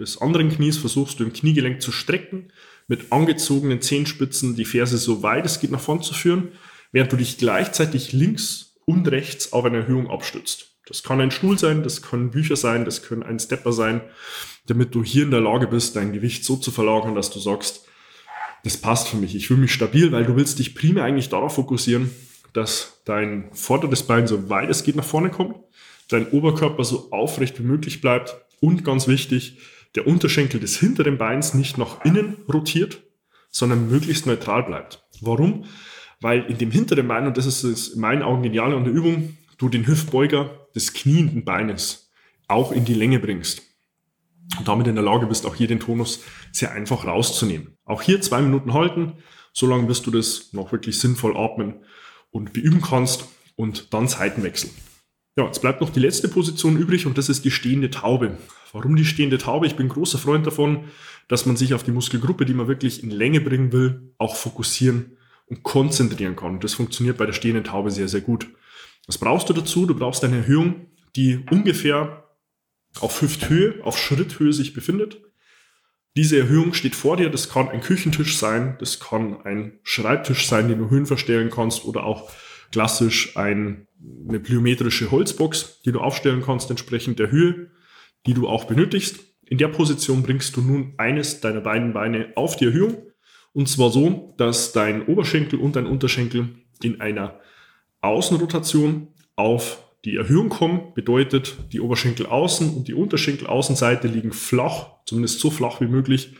des 0.00 0.20
anderen 0.20 0.50
Knies 0.50 0.76
versuchst 0.76 1.20
du 1.20 1.24
im 1.24 1.32
Kniegelenk 1.32 1.80
zu 1.80 1.92
strecken, 1.92 2.52
mit 2.88 3.12
angezogenen 3.12 3.80
Zehenspitzen 3.80 4.56
die 4.56 4.64
Ferse 4.64 4.98
so 4.98 5.22
weit 5.22 5.46
es 5.46 5.60
geht 5.60 5.70
nach 5.70 5.80
vorn 5.80 6.02
zu 6.02 6.14
führen, 6.14 6.48
während 6.90 7.12
du 7.12 7.16
dich 7.16 7.38
gleichzeitig 7.38 8.12
links 8.12 8.74
und 8.84 9.06
rechts 9.08 9.52
auf 9.52 9.64
eine 9.64 9.78
Erhöhung 9.78 10.10
abstützt. 10.10 10.70
Das 10.86 11.04
kann 11.04 11.20
ein 11.20 11.30
Stuhl 11.30 11.56
sein, 11.56 11.84
das 11.84 12.02
können 12.02 12.32
Bücher 12.32 12.56
sein, 12.56 12.84
das 12.84 13.02
können 13.02 13.22
ein 13.22 13.38
Stepper 13.38 13.72
sein, 13.72 14.00
damit 14.66 14.94
du 14.94 15.04
hier 15.04 15.22
in 15.22 15.30
der 15.30 15.40
Lage 15.40 15.68
bist, 15.68 15.94
dein 15.94 16.12
Gewicht 16.12 16.44
so 16.44 16.56
zu 16.56 16.72
verlagern, 16.72 17.14
dass 17.14 17.30
du 17.30 17.38
sagst, 17.38 17.86
das 18.64 18.76
passt 18.76 19.08
für 19.08 19.16
mich, 19.16 19.36
ich 19.36 19.46
fühle 19.46 19.60
mich 19.60 19.72
stabil, 19.72 20.10
weil 20.10 20.24
du 20.24 20.34
willst 20.34 20.58
dich 20.58 20.74
primär 20.74 21.04
eigentlich 21.04 21.28
darauf 21.28 21.54
fokussieren, 21.54 22.10
dass 22.52 23.00
dein 23.04 23.48
vorderes 23.52 24.02
Bein 24.02 24.26
so 24.26 24.50
weit 24.50 24.68
es 24.68 24.82
geht 24.82 24.96
nach 24.96 25.04
vorne 25.04 25.30
kommt, 25.30 25.54
dein 26.08 26.28
Oberkörper 26.30 26.82
so 26.82 27.12
aufrecht 27.12 27.58
wie 27.60 27.64
möglich 27.64 28.00
bleibt 28.00 28.36
und 28.60 28.84
ganz 28.84 29.06
wichtig, 29.06 29.58
der 29.94 30.06
Unterschenkel 30.06 30.60
des 30.60 30.78
hinteren 30.78 31.18
Beins 31.18 31.54
nicht 31.54 31.78
nach 31.78 32.04
innen 32.04 32.36
rotiert, 32.52 33.02
sondern 33.50 33.90
möglichst 33.90 34.26
neutral 34.26 34.62
bleibt. 34.62 35.04
Warum? 35.20 35.64
Weil 36.20 36.44
in 36.44 36.58
dem 36.58 36.70
hinteren 36.70 37.08
Bein, 37.08 37.26
und 37.26 37.36
das 37.36 37.46
ist 37.46 37.94
in 37.94 38.00
meinen 38.00 38.22
Augen 38.22 38.42
genial 38.42 38.74
an 38.74 38.84
der 38.84 38.92
Übung, 38.92 39.36
du 39.58 39.68
den 39.68 39.86
Hüftbeuger 39.86 40.68
des 40.74 40.92
knienden 40.92 41.44
Beines 41.44 42.10
auch 42.48 42.72
in 42.72 42.84
die 42.84 42.94
Länge 42.94 43.18
bringst. 43.18 43.62
Und 44.58 44.66
damit 44.66 44.88
in 44.88 44.96
der 44.96 45.04
Lage 45.04 45.26
bist, 45.26 45.46
auch 45.46 45.54
hier 45.54 45.68
den 45.68 45.80
Tonus 45.80 46.24
sehr 46.52 46.72
einfach 46.72 47.06
rauszunehmen. 47.06 47.76
Auch 47.84 48.02
hier 48.02 48.20
zwei 48.20 48.40
Minuten 48.42 48.74
halten, 48.74 49.14
solange 49.52 49.86
bis 49.86 50.02
du 50.02 50.10
das 50.10 50.52
noch 50.52 50.72
wirklich 50.72 50.98
sinnvoll 50.98 51.36
atmen 51.36 51.84
und 52.30 52.52
beüben 52.52 52.82
kannst 52.82 53.26
und 53.56 53.92
dann 53.94 54.08
Seiten 54.08 54.42
wechseln. 54.42 54.72
Ja, 55.36 55.46
jetzt 55.46 55.60
bleibt 55.60 55.80
noch 55.80 55.90
die 55.90 56.00
letzte 56.00 56.28
Position 56.28 56.76
übrig 56.76 57.06
und 57.06 57.16
das 57.16 57.28
ist 57.28 57.44
die 57.44 57.50
stehende 57.50 57.90
Taube. 57.90 58.36
Warum 58.72 58.96
die 58.96 59.04
stehende 59.04 59.38
Taube? 59.38 59.66
Ich 59.66 59.76
bin 59.76 59.88
großer 59.88 60.18
Freund 60.18 60.46
davon, 60.46 60.84
dass 61.28 61.46
man 61.46 61.56
sich 61.56 61.74
auf 61.74 61.82
die 61.82 61.92
Muskelgruppe, 61.92 62.44
die 62.44 62.54
man 62.54 62.68
wirklich 62.68 63.02
in 63.02 63.10
Länge 63.10 63.40
bringen 63.40 63.72
will, 63.72 64.12
auch 64.18 64.36
fokussieren 64.36 65.16
und 65.46 65.62
konzentrieren 65.62 66.36
kann. 66.36 66.54
Und 66.54 66.64
das 66.64 66.74
funktioniert 66.74 67.16
bei 67.16 67.26
der 67.26 67.32
stehenden 67.32 67.64
Taube 67.64 67.90
sehr, 67.90 68.08
sehr 68.08 68.20
gut. 68.20 68.48
Was 69.06 69.18
brauchst 69.18 69.48
du 69.48 69.52
dazu? 69.52 69.86
Du 69.86 69.94
brauchst 69.94 70.24
eine 70.24 70.38
Erhöhung, 70.38 70.86
die 71.16 71.44
ungefähr 71.50 72.24
auf 73.00 73.22
Hüfthöhe, 73.22 73.84
auf 73.84 73.98
Schritthöhe 73.98 74.52
sich 74.52 74.74
befindet. 74.74 75.20
Diese 76.16 76.38
Erhöhung 76.38 76.74
steht 76.74 76.96
vor 76.96 77.16
dir. 77.16 77.30
Das 77.30 77.48
kann 77.48 77.68
ein 77.68 77.80
Küchentisch 77.80 78.36
sein, 78.36 78.76
das 78.80 78.98
kann 78.98 79.42
ein 79.42 79.78
Schreibtisch 79.84 80.48
sein, 80.48 80.68
den 80.68 80.78
du 80.78 80.90
Höhen 80.90 81.06
verstellen 81.06 81.50
kannst 81.50 81.84
oder 81.84 82.04
auch 82.04 82.30
klassisch 82.72 83.36
ein, 83.36 83.86
eine 84.28 84.40
plyometrische 84.40 85.10
Holzbox, 85.10 85.82
die 85.82 85.92
du 85.92 86.00
aufstellen 86.00 86.42
kannst 86.44 86.70
entsprechend 86.70 87.18
der 87.18 87.30
Höhe, 87.30 87.70
die 88.26 88.34
du 88.34 88.48
auch 88.48 88.64
benötigst. 88.64 89.20
In 89.46 89.58
der 89.58 89.68
Position 89.68 90.22
bringst 90.22 90.56
du 90.56 90.60
nun 90.60 90.94
eines 90.96 91.40
deiner 91.40 91.60
beiden 91.60 91.92
Beine 91.92 92.32
auf 92.36 92.56
die 92.56 92.66
Erhöhung 92.66 93.10
und 93.52 93.68
zwar 93.68 93.90
so, 93.90 94.34
dass 94.36 94.72
dein 94.72 95.06
Oberschenkel 95.06 95.58
und 95.58 95.76
dein 95.76 95.86
Unterschenkel 95.86 96.48
in 96.82 97.00
einer 97.00 97.40
Außenrotation 98.00 99.08
auf 99.36 99.84
die 100.04 100.16
Erhöhung 100.16 100.48
kommen, 100.48 100.94
bedeutet, 100.94 101.56
die 101.72 101.80
Oberschenkel 101.80 102.26
außen 102.26 102.74
und 102.74 102.88
die 102.88 102.94
Unterschenkel 102.94 103.46
Außenseite 103.46 104.08
liegen 104.08 104.32
flach, 104.32 104.86
zumindest 105.04 105.40
so 105.40 105.50
flach 105.50 105.80
wie 105.80 105.88
möglich, 105.88 106.36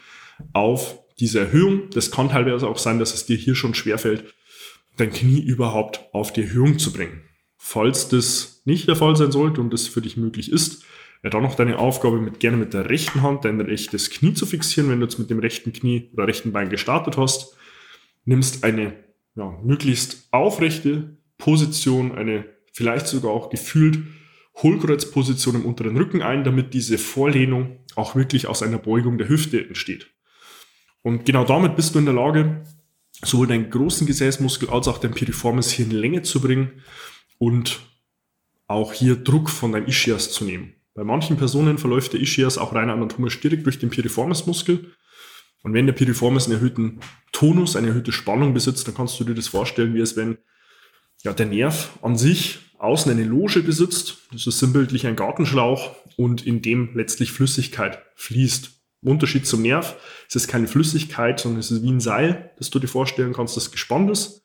auf 0.53 0.99
diese 1.19 1.41
Erhöhung. 1.41 1.91
Das 1.91 2.11
kann 2.11 2.31
teilweise 2.31 2.69
auch 2.69 2.79
sein, 2.79 2.99
dass 2.99 3.13
es 3.13 3.27
dir 3.27 3.37
hier 3.37 3.55
schon 3.55 3.75
schwerfällt, 3.75 4.35
dein 4.97 5.11
Knie 5.11 5.41
überhaupt 5.41 6.09
auf 6.13 6.33
die 6.33 6.43
Erhöhung 6.43 6.79
zu 6.79 6.93
bringen. 6.93 7.23
Falls 7.57 8.09
das 8.09 8.63
nicht 8.65 8.89
der 8.89 8.97
Fall 8.97 9.17
sein 9.17 9.33
sollte 9.33 9.61
und 9.61 9.73
das 9.73 9.87
für 9.87 10.01
dich 10.01 10.17
möglich 10.17 10.51
ist, 10.51 10.85
wäre 11.23 11.33
dann 11.33 11.43
noch 11.43 11.55
deine 11.55 11.79
Aufgabe, 11.79 12.21
mit, 12.21 12.41
gerne 12.41 12.57
mit 12.57 12.73
der 12.73 12.89
rechten 12.89 13.23
Hand 13.23 13.45
dein 13.45 13.61
rechtes 13.61 14.11
Knie 14.11 14.35
zu 14.35 14.47
fixieren, 14.47 14.91
wenn 14.91 15.01
du 15.01 15.07
jetzt 15.07 15.19
mit 15.19 15.31
dem 15.31 15.39
rechten 15.39 15.73
Knie 15.73 16.11
oder 16.15 16.27
rechten 16.27 16.53
Bein 16.53 16.71
gestartet 16.71 17.17
hast. 17.17 17.57
Nimmst 18.25 18.65
eine 18.65 18.95
ja, 19.35 19.59
möglichst 19.63 20.29
aufrechte 20.31 21.17
Position, 21.39 22.13
eine 22.13 22.45
vielleicht 22.73 23.07
sogar 23.07 23.33
auch 23.33 23.51
gefühlt 23.51 23.99
Hohlkreuzposition 24.63 25.57
im 25.57 25.67
unteren 25.67 25.97
Rücken 25.97 26.23
ein, 26.23 26.45
damit 26.45 26.75
diese 26.75 26.99
Vorlehnung 26.99 27.79
auch 27.97 28.15
wirklich 28.15 28.47
aus 28.47 28.63
einer 28.63 28.79
Beugung 28.79 29.19
der 29.19 29.29
Hüfte 29.29 29.65
entsteht. 29.67 30.11
Und 31.03 31.25
genau 31.25 31.45
damit 31.45 31.77
bist 31.77 31.95
du 31.95 31.99
in 31.99 32.05
der 32.05 32.15
Lage, 32.15 32.63
sowohl 33.23 33.47
deinen 33.47 33.71
großen 33.71 34.07
Gesäßmuskel 34.07 34.71
als 34.71 34.89
auch 34.89 34.99
dein 34.99 35.13
Piriformis 35.13 35.71
hier 35.71 35.85
in 35.87 35.91
Länge 35.91 36.23
zu 36.23 36.41
bringen 36.41 36.83
und 37.39 37.81
auch 38.67 38.93
hier 38.93 39.17
Druck 39.17 39.51
von 39.51 39.73
deinem 39.73 39.87
Ischias 39.87 40.31
zu 40.31 40.45
nehmen. 40.45 40.75
Bei 40.95 41.05
manchen 41.05 41.37
Personen 41.37 41.79
verläuft 41.79 42.13
der 42.13 42.21
Ischias 42.21 42.59
auch 42.59 42.75
rein 42.75 42.91
anatomisch 42.91 43.41
direkt 43.41 43.67
durch 43.67 43.79
den 43.79 43.91
Piriformismuskel. 43.91 44.93
Und 45.63 45.75
wenn 45.75 45.87
der 45.87 45.93
Piriformis 45.93 46.47
einen 46.47 46.55
erhöhten 46.55 47.01
Tonus, 47.33 47.77
eine 47.77 47.89
erhöhte 47.89 48.13
Spannung 48.13 48.55
besitzt, 48.55 48.87
dann 48.87 48.95
kannst 48.95 49.19
du 49.21 49.25
dir 49.25 49.35
das 49.35 49.49
vorstellen, 49.49 49.95
wie 49.95 50.01
es 50.01 50.17
wenn 50.17 50.39
ja, 51.23 51.33
der 51.33 51.47
Nerv 51.47 51.99
an 52.03 52.17
sich 52.17 52.59
außen 52.79 53.13
eine 53.13 53.25
Loge 53.25 53.63
besitzt. 53.63 54.19
Das 54.33 54.47
ist 54.47 54.59
sinnbildlich 54.59 55.07
ein 55.07 55.17
Gartenschlauch 55.17 55.95
und 56.17 56.47
in 56.47 56.63
dem 56.63 56.91
letztlich 56.95 57.31
Flüssigkeit 57.31 58.03
fließt. 58.15 58.80
Unterschied 59.03 59.47
zum 59.47 59.63
Nerv 59.63 59.97
es 60.29 60.37
ist 60.37 60.49
keine 60.49 60.69
Flüssigkeit, 60.69 61.41
sondern 61.41 61.61
es 61.61 61.71
ist 61.71 61.83
wie 61.83 61.91
ein 61.91 62.01
Seil, 62.01 62.53
das 62.59 62.71
du 62.71 62.79
dir 62.79 62.89
vorstellen 62.89 63.33
kannst, 63.33 63.57
das 63.57 63.71
gespannt 63.71 64.11
ist. 64.11 64.43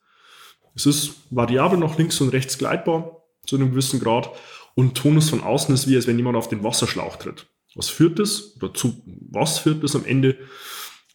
Es 0.74 0.86
ist 0.86 1.12
variabel 1.30 1.78
nach 1.78 1.96
links 1.96 2.20
und 2.20 2.30
rechts 2.30 2.58
gleitbar 2.58 3.22
zu 3.46 3.56
einem 3.56 3.70
gewissen 3.70 4.00
Grad 4.00 4.30
und 4.74 4.96
Tonus 4.96 5.30
von 5.30 5.42
außen 5.42 5.74
ist 5.74 5.88
wie 5.88 5.96
als 5.96 6.06
wenn 6.06 6.16
jemand 6.16 6.36
auf 6.36 6.48
den 6.48 6.62
Wasserschlauch 6.62 7.16
tritt. 7.16 7.46
Was 7.74 7.88
führt 7.88 8.18
das? 8.18 8.56
Oder 8.56 8.74
zu 8.74 9.02
was 9.30 9.58
führt 9.58 9.84
das 9.84 9.94
am 9.94 10.04
Ende? 10.04 10.38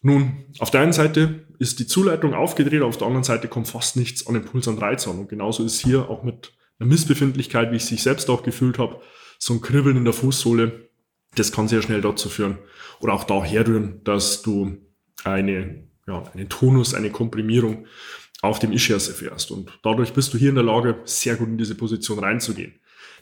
Nun, 0.02 0.46
auf 0.58 0.70
der 0.70 0.80
einen 0.80 0.92
Seite 0.92 1.46
ist 1.58 1.78
die 1.78 1.86
Zuleitung 1.86 2.34
aufgedreht, 2.34 2.82
auf 2.82 2.96
der 2.96 3.06
anderen 3.06 3.24
Seite 3.24 3.46
kommt 3.46 3.68
fast 3.68 3.96
nichts 3.96 4.26
an 4.26 4.34
Impuls 4.34 4.66
an 4.66 4.78
Reiz 4.78 5.06
an. 5.06 5.18
Und 5.18 5.28
genauso 5.28 5.64
ist 5.64 5.80
hier 5.80 6.08
auch 6.10 6.24
mit 6.24 6.52
einer 6.78 6.88
Missbefindlichkeit, 6.88 7.70
wie 7.70 7.76
ich 7.76 7.84
sich 7.84 8.02
selbst 8.02 8.28
auch 8.30 8.42
gefühlt 8.42 8.78
habe, 8.78 9.00
so 9.38 9.54
ein 9.54 9.60
Kribbeln 9.60 9.96
in 9.96 10.04
der 10.04 10.12
Fußsohle, 10.12 10.88
das 11.34 11.52
kann 11.52 11.68
sehr 11.68 11.82
schnell 11.82 12.00
dazu 12.00 12.28
führen. 12.28 12.58
Oder 13.00 13.14
auch 13.14 13.24
daher 13.24 13.66
rühren, 13.66 14.00
dass 14.04 14.42
du 14.42 14.78
eine, 15.24 15.84
ja, 16.06 16.22
einen 16.34 16.48
Tonus, 16.48 16.94
eine 16.94 17.10
Komprimierung 17.10 17.86
auf 18.42 18.58
dem 18.58 18.72
Ischias 18.72 19.08
erfährst. 19.08 19.50
Und 19.50 19.78
dadurch 19.82 20.12
bist 20.12 20.34
du 20.34 20.38
hier 20.38 20.50
in 20.50 20.56
der 20.56 20.64
Lage, 20.64 21.00
sehr 21.04 21.36
gut 21.36 21.48
in 21.48 21.58
diese 21.58 21.76
Position 21.76 22.18
reinzugehen. 22.18 22.74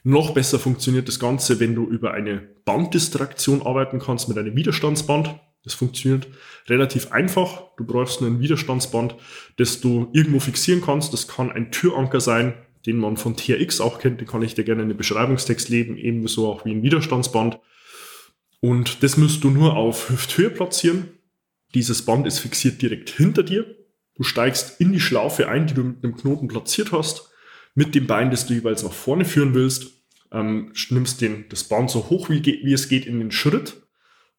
Noch 0.02 0.32
besser 0.32 0.58
funktioniert 0.58 1.08
das 1.08 1.20
Ganze, 1.20 1.60
wenn 1.60 1.74
du 1.74 1.86
über 1.86 2.14
eine 2.14 2.38
Banddistraktion 2.64 3.62
arbeiten 3.62 3.98
kannst 3.98 4.28
mit 4.28 4.38
einem 4.38 4.56
Widerstandsband. 4.56 5.38
Das 5.62 5.74
funktioniert 5.74 6.26
relativ 6.68 7.12
einfach. 7.12 7.64
Du 7.76 7.84
brauchst 7.84 8.22
nur 8.22 8.30
ein 8.30 8.40
Widerstandsband, 8.40 9.14
das 9.58 9.82
du 9.82 10.08
irgendwo 10.14 10.40
fixieren 10.40 10.80
kannst. 10.80 11.12
Das 11.12 11.28
kann 11.28 11.52
ein 11.52 11.70
Türanker 11.70 12.20
sein, 12.20 12.54
den 12.86 12.96
man 12.96 13.18
von 13.18 13.36
TRX 13.36 13.82
auch 13.82 13.98
kennt. 13.98 14.20
Den 14.20 14.26
kann 14.26 14.40
ich 14.40 14.54
dir 14.54 14.64
gerne 14.64 14.82
in 14.82 14.88
den 14.88 14.96
Beschreibungstext 14.96 15.68
legen, 15.68 15.98
ebenso 15.98 16.50
auch 16.50 16.64
wie 16.64 16.72
ein 16.72 16.82
Widerstandsband. 16.82 17.58
Und 18.60 19.02
das 19.02 19.16
müsst 19.16 19.42
du 19.44 19.50
nur 19.50 19.76
auf 19.76 20.10
Hüfthöhe 20.10 20.50
platzieren. 20.50 21.08
Dieses 21.74 22.04
Band 22.04 22.26
ist 22.26 22.40
fixiert 22.40 22.82
direkt 22.82 23.10
hinter 23.10 23.42
dir. 23.42 23.64
Du 24.16 24.22
steigst 24.22 24.80
in 24.80 24.92
die 24.92 25.00
Schlaufe 25.00 25.48
ein, 25.48 25.66
die 25.66 25.74
du 25.74 25.82
mit 25.82 26.04
einem 26.04 26.16
Knoten 26.16 26.48
platziert 26.48 26.92
hast, 26.92 27.30
mit 27.74 27.94
dem 27.94 28.06
Bein, 28.06 28.30
das 28.30 28.46
du 28.46 28.54
jeweils 28.54 28.82
nach 28.82 28.92
vorne 28.92 29.24
führen 29.24 29.54
willst. 29.54 29.86
Ähm, 30.32 30.72
nimmst 30.90 31.20
den, 31.22 31.46
das 31.48 31.64
Band 31.64 31.90
so 31.90 32.10
hoch 32.10 32.28
wie, 32.28 32.44
wie 32.44 32.72
es 32.72 32.88
geht 32.88 33.06
in 33.06 33.18
den 33.18 33.30
Schritt 33.30 33.82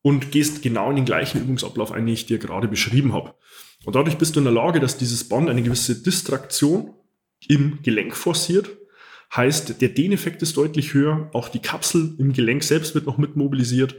und 0.01 0.32
gehst 0.32 0.62
genau 0.62 0.90
in 0.90 0.98
den 0.98 1.06
gleichen 1.06 1.42
Übungsablauf 1.42 1.92
ein, 1.92 2.06
den 2.06 2.13
ich 2.13 2.25
dir 2.25 2.38
gerade 2.38 2.68
beschrieben 2.68 3.13
habe. 3.13 3.34
Und 3.84 3.96
dadurch 3.96 4.18
bist 4.18 4.36
du 4.36 4.40
in 4.40 4.46
der 4.46 4.54
Lage, 4.54 4.80
dass 4.80 4.98
dieses 4.98 5.28
Band 5.28 5.50
eine 5.50 5.63
gewisse 5.63 6.01
Distraktion 6.01 6.94
im 7.48 7.82
Gelenk 7.82 8.16
forciert. 8.16 8.70
Heißt, 9.35 9.81
der 9.81 9.89
Dehneffekt 9.89 10.41
ist 10.41 10.57
deutlich 10.57 10.93
höher, 10.93 11.29
auch 11.33 11.50
die 11.50 11.59
Kapsel 11.59 12.15
im 12.17 12.33
Gelenk 12.33 12.63
selbst 12.63 12.95
wird 12.95 13.05
noch 13.05 13.17
mit 13.17 13.35
mobilisiert 13.35 13.95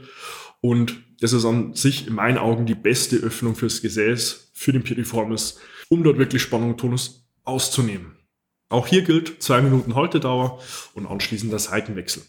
Und 0.61 0.95
das 1.19 1.33
ist 1.33 1.43
an 1.43 1.73
sich 1.73 2.07
in 2.07 2.13
meinen 2.15 2.37
Augen 2.37 2.65
die 2.65 2.73
beste 2.73 3.17
Öffnung 3.17 3.53
fürs 3.55 3.81
Gesäß, 3.81 4.51
für 4.53 4.71
den 4.71 4.83
Piriformis, 4.83 5.59
um 5.89 6.03
dort 6.03 6.17
wirklich 6.17 6.41
Spannung 6.41 6.71
und 6.71 6.79
Tonus 6.79 7.25
auszunehmen. 7.43 8.15
Auch 8.69 8.87
hier 8.87 9.01
gilt 9.01 9.43
zwei 9.43 9.61
Minuten 9.61 9.93
Haltedauer 9.95 10.61
und 10.93 11.05
anschließend 11.05 11.51
der 11.51 11.59
Seitenwechsel. 11.59 12.23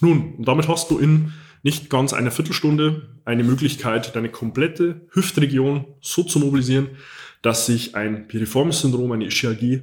Nun, 0.00 0.34
und 0.36 0.46
damit 0.46 0.68
hast 0.68 0.90
du 0.90 0.98
in 0.98 1.32
nicht 1.64 1.90
ganz 1.90 2.12
einer 2.12 2.30
Viertelstunde 2.30 3.18
eine 3.24 3.42
Möglichkeit, 3.42 4.14
deine 4.14 4.28
komplette 4.28 5.00
Hüftregion 5.12 5.84
so 6.00 6.22
zu 6.22 6.38
mobilisieren, 6.38 6.90
dass 7.42 7.66
sich 7.66 7.96
ein 7.96 8.28
Piriformis-Syndrom, 8.28 9.10
eine 9.12 9.26
Ischialgie, 9.26 9.82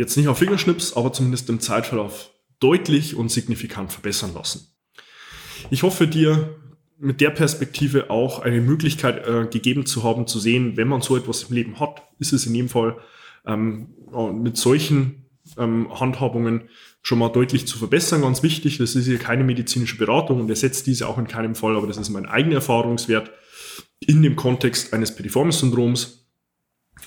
jetzt 0.00 0.16
nicht 0.16 0.28
auf 0.28 0.38
Fingerschnips, 0.38 0.94
aber 0.94 1.12
zumindest 1.12 1.50
im 1.50 1.60
Zeitverlauf 1.60 2.30
deutlich 2.58 3.16
und 3.16 3.30
signifikant 3.30 3.92
verbessern 3.92 4.32
lassen. 4.34 4.66
Ich 5.70 5.82
hoffe 5.82 6.06
dir 6.06 6.56
mit 6.98 7.20
der 7.20 7.30
Perspektive 7.30 8.08
auch 8.08 8.40
eine 8.40 8.62
Möglichkeit 8.62 9.26
äh, 9.26 9.46
gegeben 9.46 9.84
zu 9.84 10.02
haben, 10.02 10.26
zu 10.26 10.38
sehen, 10.38 10.78
wenn 10.78 10.88
man 10.88 11.02
so 11.02 11.16
etwas 11.16 11.44
im 11.44 11.54
Leben 11.54 11.80
hat, 11.80 12.02
ist 12.18 12.32
es 12.32 12.46
in 12.46 12.54
jedem 12.54 12.68
Fall 12.70 12.96
ähm, 13.46 13.88
mit 14.42 14.56
solchen 14.56 15.26
ähm, 15.58 15.88
Handhabungen 15.98 16.68
schon 17.02 17.18
mal 17.18 17.28
deutlich 17.28 17.66
zu 17.66 17.78
verbessern. 17.78 18.22
Ganz 18.22 18.42
wichtig, 18.42 18.78
das 18.78 18.96
ist 18.96 19.06
hier 19.06 19.18
keine 19.18 19.44
medizinische 19.44 19.98
Beratung 19.98 20.40
und 20.40 20.48
ersetzt 20.48 20.86
diese 20.86 21.08
auch 21.08 21.18
in 21.18 21.28
keinem 21.28 21.54
Fall, 21.54 21.76
aber 21.76 21.86
das 21.86 21.98
ist 21.98 22.08
mein 22.08 22.26
eigener 22.26 22.56
Erfahrungswert 22.56 23.30
in 24.00 24.22
dem 24.22 24.36
Kontext 24.36 24.94
eines 24.94 25.14
Piriformis-Syndroms, 25.14 26.19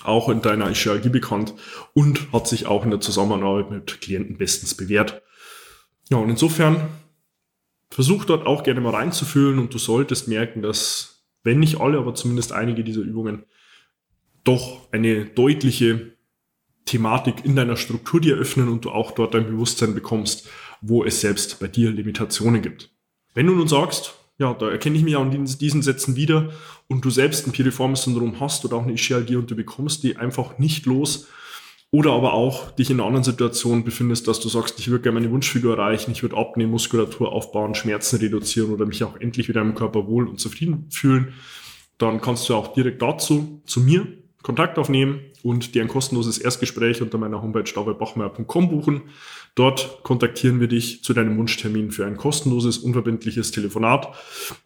auch 0.06 0.30
in 0.30 0.42
deiner 0.42 0.70
Ischialgie 0.70 1.10
bekannt 1.10 1.54
und 1.94 2.32
hat 2.32 2.48
sich 2.48 2.66
auch 2.66 2.84
in 2.84 2.92
der 2.92 3.00
Zusammenarbeit 3.00 3.72
mit 3.72 4.02
Klienten 4.02 4.38
bestens 4.38 4.76
bewährt. 4.76 5.22
Ja, 6.10 6.18
und 6.18 6.30
insofern 6.30 6.90
versuch 7.90 8.26
dort 8.26 8.46
auch 8.46 8.64
gerne 8.64 8.82
mal 8.82 8.96
reinzufühlen 8.96 9.60
und 9.60 9.74
du 9.74 9.78
solltest 9.78 10.28
merken, 10.28 10.62
dass, 10.62 11.24
wenn 11.44 11.60
nicht 11.60 11.80
alle, 11.80 11.98
aber 11.98 12.16
zumindest 12.16 12.52
einige 12.52 12.84
dieser 12.84 13.02
Übungen 13.02 13.44
doch 14.44 14.92
eine 14.92 15.26
deutliche 15.26 16.14
Thematik 16.86 17.46
in 17.46 17.56
deiner 17.56 17.78
Struktur 17.78 18.20
dir 18.20 18.36
öffnen 18.36 18.68
und 18.68 18.86
du 18.86 18.92
auch 18.92 19.12
dort 19.12 19.34
dein 19.34 19.46
Bewusstsein 19.46 19.94
bekommst, 19.94 20.50
wo 20.82 21.04
es 21.06 21.22
selbst 21.22 21.60
bei 21.60 21.68
dir 21.68 21.92
Limitationen 21.92 22.62
gibt. 22.62 22.92
Wenn 23.34 23.48
du 23.48 23.54
nun 23.54 23.68
sagst, 23.68 24.16
ja, 24.38 24.54
da 24.54 24.70
erkenne 24.70 24.98
ich 24.98 25.04
mich 25.04 25.16
auch 25.16 25.30
in 25.32 25.46
diesen 25.46 25.82
Sätzen 25.82 26.16
wieder. 26.16 26.52
Und 26.88 27.06
du 27.06 27.10
selbst 27.10 27.48
ein 27.48 27.52
Piriformis-Syndrom 27.52 28.40
hast 28.40 28.66
oder 28.66 28.78
auch 28.78 28.84
eine 28.84 28.94
Ischialgie 28.94 29.36
und 29.36 29.50
du 29.50 29.56
bekommst 29.56 30.04
die 30.04 30.18
einfach 30.18 30.58
nicht 30.58 30.86
los. 30.86 31.28
Oder 31.92 32.14
aber 32.14 32.34
auch 32.34 32.72
dich 32.72 32.90
in 32.90 33.00
einer 33.00 33.06
anderen 33.06 33.24
Situation 33.24 33.84
befindest, 33.84 34.28
dass 34.28 34.40
du 34.40 34.50
sagst, 34.50 34.80
ich 34.80 34.90
würde 34.90 35.04
gerne 35.04 35.20
meine 35.20 35.32
Wunschfigur 35.32 35.78
erreichen, 35.78 36.12
ich 36.12 36.24
würde 36.24 36.36
abnehmen, 36.36 36.72
Muskulatur 36.72 37.32
aufbauen, 37.32 37.76
Schmerzen 37.76 38.18
reduzieren 38.18 38.72
oder 38.72 38.88
mich 38.88 39.04
auch 39.04 39.20
endlich 39.20 39.48
wieder 39.48 39.62
im 39.62 39.76
Körper 39.76 40.08
wohl 40.08 40.28
und 40.28 40.40
zufrieden 40.40 40.88
fühlen, 40.90 41.34
dann 42.00 42.20
kannst 42.20 42.50
du 42.50 42.56
auch 42.56 42.74
direkt 42.74 43.04
dazu 43.04 43.62
zu 43.68 43.80
mir 43.82 44.08
Kontakt 44.42 44.80
aufnehmen 44.80 45.22
und 45.44 45.76
dir 45.76 45.82
ein 45.82 45.90
kostenloses 45.90 46.40
Erstgespräch 46.40 47.02
unter 47.02 47.18
meiner 47.18 47.42
Homepage 47.42 47.72
davidbachmeier.com 47.72 48.70
buchen. 48.70 49.02
Dort 49.56 50.00
kontaktieren 50.04 50.60
wir 50.60 50.68
dich 50.68 51.04
zu 51.04 51.14
deinem 51.14 51.38
Wunschtermin 51.38 51.92
für 51.92 52.06
ein 52.06 52.18
kostenloses, 52.18 52.80
unverbindliches 52.80 53.52
Telefonat 53.52 54.08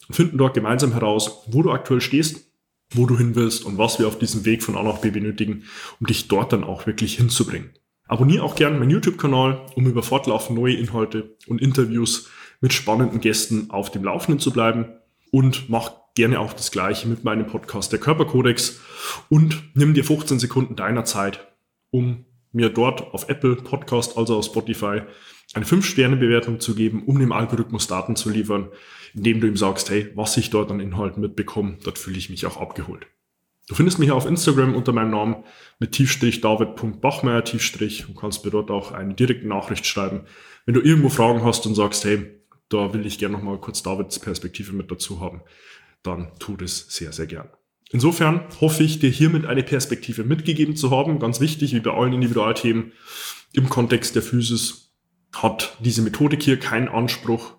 und 0.08 0.16
finden 0.16 0.38
dort 0.38 0.54
gemeinsam 0.54 0.94
heraus, 0.94 1.44
wo 1.48 1.64
du 1.64 1.72
aktuell 1.72 2.00
stehst, 2.00 2.52
wo 2.92 3.06
du 3.06 3.18
hin 3.18 3.36
willst 3.36 3.66
und 3.66 3.78
was 3.78 4.00
wir 4.00 4.08
auf 4.08 4.20
diesem 4.20 4.46
Weg 4.46 4.64
von 4.64 4.78
A 4.78 4.84
nach 4.84 5.00
B 5.00 5.10
benötigen, 5.10 5.64
um 6.00 6.08
dich 6.08 6.28
dort 6.28 6.54
dann 6.54 6.64
auch 6.64 6.86
wirklich 6.86 7.18
hinzubringen. 7.18 7.72
Abonniere 8.08 8.44
auch 8.44 8.56
gerne 8.56 8.80
meinen 8.80 8.92
YouTube-Kanal, 8.92 9.66
um 9.76 9.88
über 9.88 10.04
fortlaufend 10.04 10.58
neue 10.58 10.76
Inhalte 10.76 11.36
und 11.48 11.62
Interviews 11.62 12.30
mit 12.62 12.72
spannenden 12.72 13.20
Gästen 13.20 13.70
auf 13.72 13.92
dem 13.92 14.04
Laufenden 14.04 14.40
zu 14.40 14.52
bleiben 14.52 14.86
und 15.32 15.70
mach 15.70 15.92
gerne 16.18 16.40
auch 16.40 16.54
das 16.54 16.72
gleiche 16.72 17.08
mit 17.08 17.24
meinem 17.24 17.46
Podcast 17.46 17.92
Der 17.92 18.00
Körperkodex 18.00 18.82
und 19.30 19.64
nimm 19.76 19.94
dir 19.94 20.04
15 20.04 20.40
Sekunden 20.40 20.76
deiner 20.76 21.06
Zeit, 21.06 21.48
um 21.92 22.26
mir 22.52 22.70
dort 22.70 23.14
auf 23.14 23.30
Apple 23.30 23.56
Podcast, 23.58 24.18
also 24.18 24.36
auf 24.36 24.46
Spotify, 24.46 25.02
eine 25.54 25.66
5-Sterne-Bewertung 25.66 26.60
zu 26.60 26.74
geben, 26.74 27.04
um 27.06 27.20
dem 27.20 27.32
Algorithmus 27.32 27.86
Daten 27.86 28.16
zu 28.16 28.32
liefern, 28.32 28.70
indem 29.14 29.40
du 29.40 29.48
ihm 29.48 29.58
sagst, 29.58 29.92
hey, 29.92 30.10
was 30.16 30.36
ich 30.38 30.50
dort 30.50 30.72
an 30.72 30.80
Inhalten 30.80 31.22
mitbekomme, 31.22 31.78
dort 31.84 32.00
fühle 32.00 32.18
ich 32.18 32.32
mich 32.32 32.48
auch 32.48 32.58
abgeholt. 32.58 33.06
Du 33.68 33.76
findest 33.76 34.00
mich 34.00 34.10
auf 34.10 34.26
Instagram 34.26 34.74
unter 34.74 34.94
meinem 34.94 35.12
Namen 35.12 35.44
mit 35.78 35.92
Tiefstrich 35.92 36.42
David.bachmeier 36.42 37.44
Tiefstrich 37.44 38.10
und 38.10 38.18
kannst 38.18 38.44
mir 38.44 38.50
dort 38.50 38.72
auch 38.72 38.92
eine 38.92 39.14
direkte 39.14 39.48
Nachricht 39.48 39.86
schreiben. 39.86 40.22
Wenn 40.66 40.74
du 40.74 40.82
irgendwo 40.82 41.10
Fragen 41.10 41.44
hast 41.44 41.68
und 41.68 41.76
sagst, 41.76 42.06
hey, 42.06 42.26
da 42.70 42.94
will 42.94 43.06
ich 43.06 43.20
gerne 43.20 43.36
nochmal 43.36 43.60
kurz 43.60 43.84
Davids 43.84 44.18
Perspektive 44.20 44.74
mit 44.74 44.90
dazu 44.90 45.22
haben, 45.22 45.42
dann 46.08 46.32
tu 46.40 46.58
das 46.58 46.88
sehr, 46.90 47.12
sehr 47.12 47.28
gern. 47.28 47.50
Insofern 47.92 48.42
hoffe 48.60 48.84
ich, 48.84 49.00
dir 49.00 49.10
hiermit 49.10 49.46
eine 49.46 49.64
Perspektive 49.64 50.24
mitgegeben 50.24 50.76
zu 50.76 50.92
haben. 50.92 51.20
Ganz 51.20 51.40
wichtig, 51.40 51.74
wie 51.74 51.80
bei 51.80 51.92
allen 51.92 52.14
Individualthemen 52.14 52.92
im 53.54 53.70
Kontext 53.70 54.16
der 54.16 54.22
Physis 54.22 54.94
hat 55.34 55.78
diese 55.80 56.02
Methodik 56.02 56.44
hier 56.44 56.60
keinen 56.60 56.90
Anspruch 56.90 57.54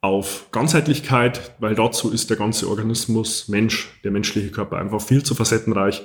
auf 0.00 0.46
Ganzheitlichkeit, 0.50 1.54
weil 1.58 1.74
dazu 1.74 2.10
ist 2.10 2.30
der 2.30 2.36
ganze 2.36 2.68
Organismus, 2.68 3.48
Mensch, 3.48 3.88
der 4.02 4.10
menschliche 4.10 4.50
Körper 4.50 4.78
einfach 4.78 5.02
viel 5.02 5.22
zu 5.22 5.34
facettenreich 5.34 6.02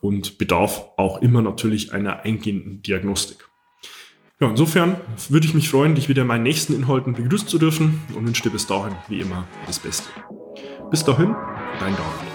und 0.00 0.38
bedarf 0.38 0.86
auch 0.96 1.20
immer 1.20 1.42
natürlich 1.42 1.92
einer 1.92 2.20
eingehenden 2.20 2.82
Diagnostik. 2.82 3.48
Ja, 4.40 4.48
insofern 4.48 4.96
würde 5.28 5.46
ich 5.46 5.54
mich 5.54 5.68
freuen, 5.68 5.94
dich 5.94 6.08
wieder 6.08 6.22
in 6.22 6.28
meinen 6.28 6.44
nächsten 6.44 6.74
Inhalten 6.74 7.14
begrüßen 7.14 7.48
zu 7.48 7.58
dürfen 7.58 8.02
und 8.14 8.26
wünsche 8.26 8.42
dir 8.42 8.50
bis 8.50 8.66
dahin, 8.66 8.94
wie 9.08 9.20
immer, 9.20 9.46
das 9.66 9.78
Beste. 9.78 10.08
Bis 10.92 11.02
dahin, 11.02 11.34
dein 11.80 11.96
David. 11.96 12.32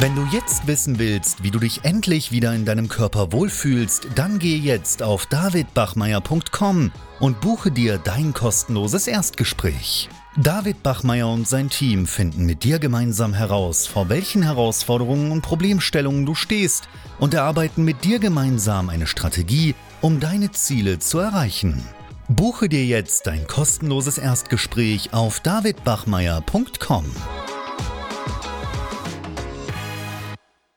Wenn 0.00 0.16
du 0.16 0.26
jetzt 0.32 0.66
wissen 0.66 0.98
willst, 0.98 1.44
wie 1.44 1.52
du 1.52 1.60
dich 1.60 1.84
endlich 1.84 2.32
wieder 2.32 2.52
in 2.52 2.64
deinem 2.64 2.88
Körper 2.88 3.32
wohlfühlst, 3.32 4.08
dann 4.16 4.40
geh 4.40 4.56
jetzt 4.56 5.00
auf 5.00 5.26
davidbachmeier.com 5.26 6.90
und 7.20 7.40
buche 7.40 7.70
dir 7.70 7.98
dein 7.98 8.34
kostenloses 8.34 9.06
Erstgespräch. 9.06 10.08
David 10.36 10.82
Bachmeier 10.82 11.28
und 11.28 11.46
sein 11.46 11.70
Team 11.70 12.08
finden 12.08 12.46
mit 12.46 12.64
dir 12.64 12.80
gemeinsam 12.80 13.32
heraus, 13.32 13.86
vor 13.86 14.08
welchen 14.08 14.42
Herausforderungen 14.42 15.30
und 15.30 15.42
Problemstellungen 15.42 16.26
du 16.26 16.34
stehst 16.34 16.88
und 17.20 17.32
erarbeiten 17.32 17.84
mit 17.84 18.02
dir 18.02 18.18
gemeinsam 18.18 18.88
eine 18.88 19.06
Strategie, 19.06 19.76
um 20.00 20.18
deine 20.18 20.50
Ziele 20.50 20.98
zu 20.98 21.20
erreichen. 21.20 21.86
Buche 22.28 22.68
dir 22.68 22.84
jetzt 22.84 23.28
dein 23.28 23.46
kostenloses 23.46 24.18
Erstgespräch 24.18 25.12
auf 25.12 25.38
davidbachmeier.com. 25.40 27.04